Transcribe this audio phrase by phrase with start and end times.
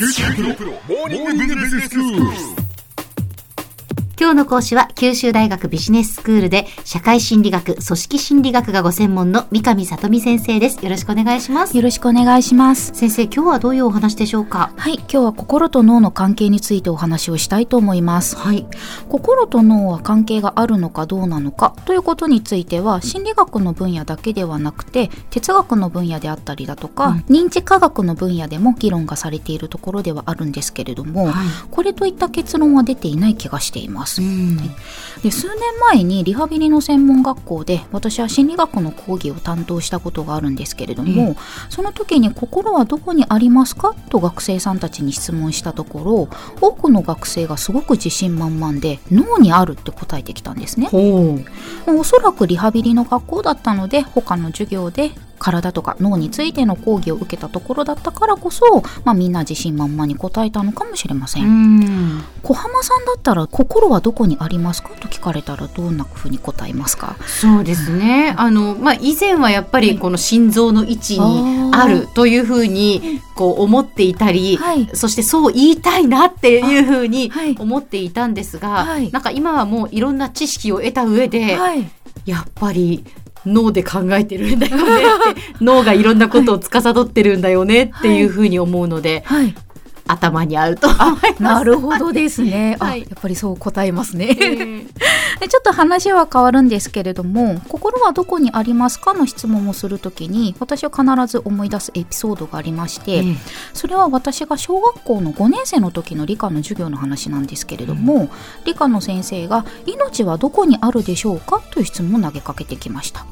[0.00, 2.59] 九州大学モーニングビジネススクール。
[4.20, 10.84] 今日の講師は九州大学ビジネススクールで社会心理学、組織心理学がご専門の三上里美先生です。
[10.84, 11.74] よろしくお願いします。
[11.74, 12.92] よろしくお願いします。
[12.92, 14.74] 先生、今日はどういうお話でしょうか？
[14.76, 18.36] はい、今日は心と脳の関係についてお話をしたいと思います。
[18.36, 18.66] はい。
[19.08, 31.34] 心と脳は関係があるのかどうなのかということについては心理学の分野だけではなくて哲学の分野であったりだとか、うん認知科学の分野でも議論がされているところではあるんですけれども、はい
[31.70, 34.09] これといった結論は出ていない気がしています。
[34.20, 34.56] ん。
[35.22, 41.36] で数年前にリハビリの専門学校で私は心理学の講義を担当したことがあるんですけれども、
[41.68, 46.28] その時に「心はどこにありますか?」と学生さんたちに質問したところ
[46.60, 50.88] 多くの学生がすごく自信満々で「脳にある」って答えてきたんですね。
[51.86, 61.44] おそらくリハビリの学校だったので他の授業で体とか脳についての講義を受けたところだったからこそ、まあ、みんな自信満々に答えたのかもしれません。
[61.80, 62.22] ん。
[62.42, 64.90] 小浜さんだったら心はどこにありますか？
[65.00, 67.16] と聞かれたらどんなふうに答えますか？
[67.26, 68.34] そうですね。
[68.36, 74.90] あの、まあ、以前はやっぱりこの心臓の位置にあるというふうに、こう思っていたり、はい。
[74.94, 77.56] そしてそう言いたいなっていうふうにはい。
[77.58, 79.10] 思っていたんですが、はい。
[79.10, 81.90] なんか今はもういろんな知識を得た上で、はい。
[82.26, 83.04] やっぱり
[83.46, 84.82] 脳で考えてるんだよね
[85.30, 89.54] って、脳がいろんなことを司ってるんだよねっていうふうに思うので、はい。
[90.06, 90.88] 頭にあると。
[91.38, 93.02] なるほどですね、はい。
[93.02, 94.86] あやっぱりそう答えますね、え
[95.40, 103.24] でちょっと話は変わるんですけれども心はどこにありますかの質問をするときに私は必ず思い出すエピソードがありまして、え
[103.72, 108.28] それは私が小学校の5年生の時の理科の授業の話なんですけれども、
[108.66, 113.24] 理科の先生が「命はどこにあるでしょうか?」という質問を投げかけてきました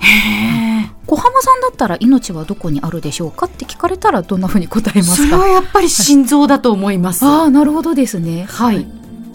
[1.06, 5.36] 小浜さんだったら「命はどこにあるでしょうか?」って聞かれたらどんなふうに答えまそすか？
[5.36, 7.26] れはやっぱり心臓だと思います。
[7.26, 8.86] ああなるほどですねはい。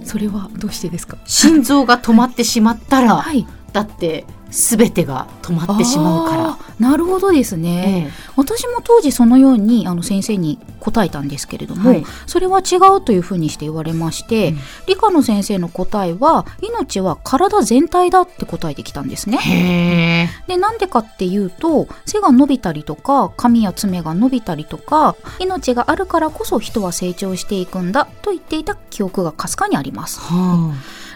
[0.04, 1.18] それはどうしてですか？
[1.26, 3.46] 心臓が止まってしまったら、はい。
[3.72, 6.58] だって全てが止まってしまうから。
[6.80, 20.30] なるほどですね、え私も当時そのようにあの先生に答えたんですけれども、はいそれは違うというふうにして言われまして、うん理科の先生の答えは命は体全体だって答えてきたんですね。
[20.48, 30.20] でなんでかっていうと背が伸びたりとか髪や爪が伸びたりとか命があるからこそ人は成長していくんだと言っていた記憶がかすかにあります。
[30.20, 30.74] は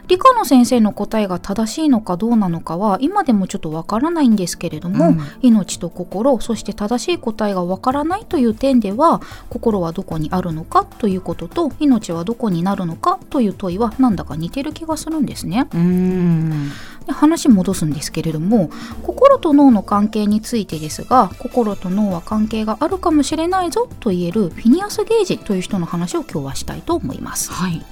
[0.07, 15.67] 理科の先生の答えが正しいのかどうなのかは今でもちょっとわからないんですけれども、うん命と心そして正しい答えがわからないという点では心はどこにあるのかということと命はどこになるのかという問いはなんだか似てる気がするんですね。
[15.71, 15.77] あ。
[15.77, 16.71] うん。
[17.05, 18.69] で話戻すんですけれども
[19.01, 27.51] 心と脳の関係についてですが心と脳は関係があるかもしれないぞと言えるフィニアス・ゲージという人の話を今日はしたいと思います。
[27.51, 27.83] はい。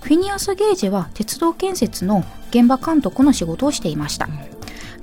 [0.00, 4.28] フィニアス・ゲージは鉄道建設の現場監督の仕事をしていました。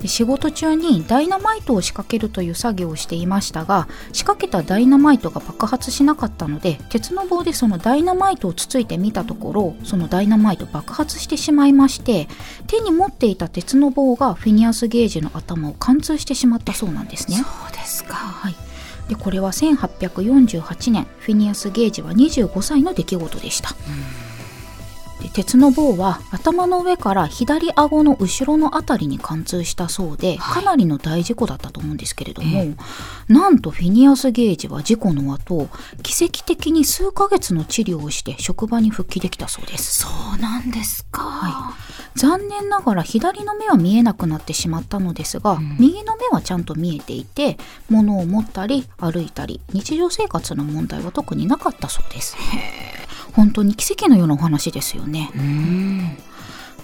[0.00, 12.28] で仕事中にダイナマイトを仕掛けるという作業をしていましたが仕掛けたダイナマイトが爆発しなかったので鉄の棒でそのダイナマイトをつついてみたところそのダイナマイト爆発してしまいまして
[12.66, 17.38] 手に持っていた鉄の棒がフィニアス・ゲージの頭を貫通してしまったそうなんですね。
[17.38, 18.14] そうですか。
[18.14, 18.54] はい、
[19.08, 23.76] でこれは1848年フィニアス・ゲージは25歳の出来事でした、で
[25.36, 30.62] 鉄の棒は頭の上から左顎の後ろのあたりに貫通したそうで、はい。
[30.64, 32.74] かなりの大事故だったと思うんですけれども、え
[33.28, 35.68] なんとフィニアス・ゲージは事故の後
[36.02, 39.98] 奇跡的に数ヶ月の治療をして職場に復帰できたそうです。
[39.98, 40.08] そ
[40.38, 41.20] うなんですか。
[41.20, 41.74] は
[42.14, 45.76] 残念ながら左の目は見えなくなってしまったのですが、ん。
[45.78, 47.58] 右の目はちゃんと見えていて
[47.90, 52.38] 物を持ったり歩いたり日常生活の問題は特になかったそうです
[53.36, 55.30] 本当に奇跡のようなお話ですよね。
[55.36, 56.16] うん。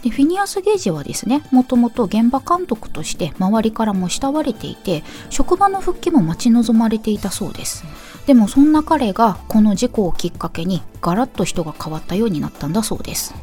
[0.02, 7.84] でフィニアス・ゲージはですねもともと現場監督として周りからも慕われていて職場の復帰も待ち望まれていたそうです。
[8.26, 13.34] でもそんな彼がこの事故をきっかけにガラッと人が変わったようになったんだそうです。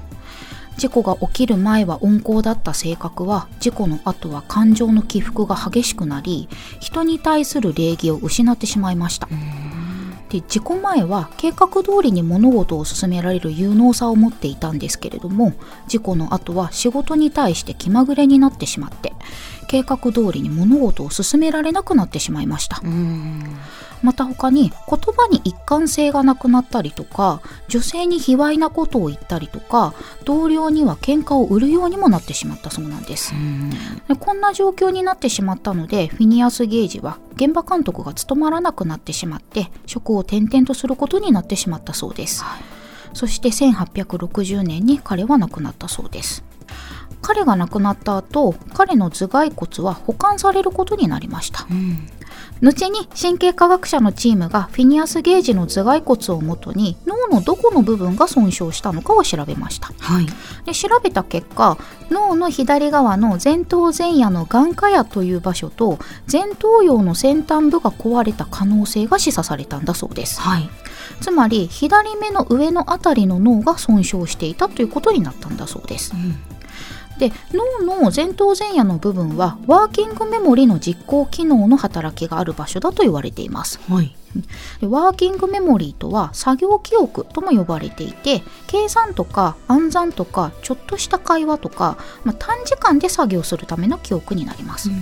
[0.78, 6.48] 事故が起きる前は温厚だった性格は事故の後は感情の起伏が激しくなり
[6.80, 9.28] 人に対する礼儀を失ってしまいました
[10.30, 15.54] で事故前は計画通りに物事を進められる有能さを持っていたんですけれども
[15.88, 19.14] 事故の後は仕事に対して気まぐれになってしまって
[19.70, 22.82] 計画通りに物事を進められなくなってしまいました。
[24.02, 29.94] また他に言葉に一貫性がなくなったりとか女性に卑猥なことを言ったりとか
[30.24, 33.34] 同僚には喧嘩を売るようにもなってしまったそうなんです。
[34.08, 42.60] でこんな状況になってしまったのでフィニアス・ゲージは現場監督が務まらなくなってしまって職を転々とすることになってしまったそうです、はい、
[43.14, 46.44] そして1860年に彼は亡くなったそうです
[47.22, 52.10] 彼が亡くなった後彼の頭蓋骨は保管されることになりました、うん。
[52.62, 60.26] 後に神経科学者のチームがフィニアス・ゲージの頭蓋骨をもとに脳のどこの部分が損傷したのかを調べました、はい、
[60.66, 61.78] で調べた結果
[62.10, 66.00] 脳の左側の前頭前野の眼下野という場所と
[66.30, 70.70] 前頭葉の先端部が壊れた可能性が示唆されたんだそうです、はい、
[71.22, 76.49] つまり左目の上のあたりの脳が損傷していたということになったんだそうです、うん
[77.20, 83.80] で脳の前頭前野の部分はワーキングメモリの実行機能の働きがある場所だと言われています。
[83.88, 84.16] はい
[84.80, 94.90] でワーキングメモリーとは作業記憶とも呼ばれていて計算とか暗算とかちょっとした会話とか、まあ、短時間で作業するための記憶になります。
[94.90, 94.98] うん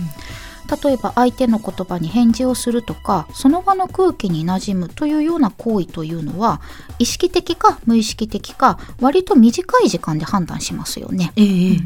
[0.82, 6.60] 例えば相手の言葉に返事をするとかその場の空気に馴染むというような行為というのは
[6.98, 11.78] 意識的か無意識的か割と短い時間で判断しますよね、えー、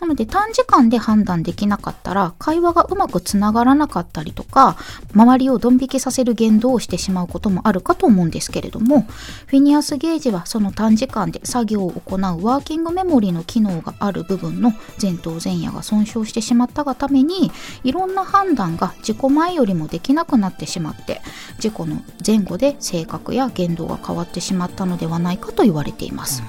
[0.00, 4.76] なので短時間で判断できなかったら会話がうまくつながらなかったりとか
[5.14, 9.02] 周りをドン引きさせる言動をしてしまうこともあるかと思うんですけれども
[9.46, 17.50] フィニアス・ゲージはその短時間で作業を行うワーキングメモリの機能がある部分の前頭前野が損傷してしまったがために
[17.84, 21.20] いろんなな判断が事故前よりもできなくなってしまって
[21.58, 26.42] 事故の前後で性格や言動が変わってしまったのではないかと言われています。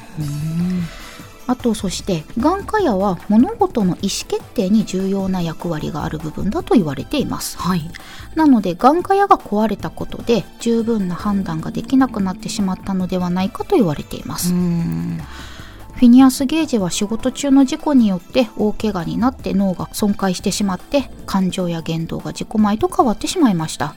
[1.48, 7.90] あとそして眼科野は物事の意思決定に重要な役割がある部分だと言われています、はい、
[8.36, 14.54] なので眼科野が壊れたことで十分な判断ができなくなってしまったのではないかと言われています
[16.00, 23.96] フィニアス・ゲージは仕事中の事故によって大怪我になって脳が損壊してしまって感情や言動が自己前と変わってしまいました。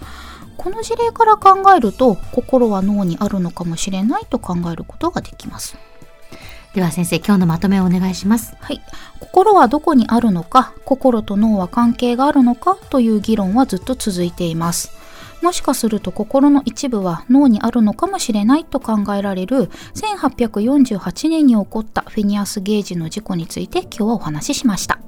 [0.56, 5.76] この事例から考えると心は脳にあるのかもしれないと考えることができます。
[6.75, 8.56] では先生今日のまとめをお願いします。
[8.58, 8.81] はい。
[9.20, 14.90] 心はどこにあるのか心と脳は関係があるのかという議論はずっと続いています
[15.42, 24.98] もしかすると心の一部は脳にあるのかもしれないと考えられる1848年に起こったフィニアス・ゲージの事故について今日はお話ししました。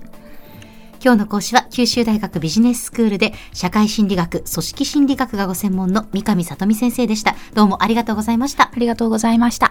[1.04, 7.36] 今日の講師は九州大学ビジネススクールで社会心理学、組織心理学がご専門の三上里美先生でした。
[7.52, 8.70] どうもありがとうございました。
[8.74, 9.70] ありがとうございました。